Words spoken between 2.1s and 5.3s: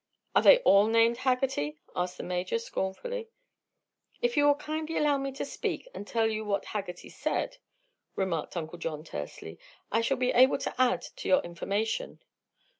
the Major, scornfully. "If you will kindly allow